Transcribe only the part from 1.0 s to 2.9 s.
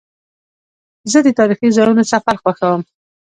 زه د تاریخي ځایونو سفر خوښوم.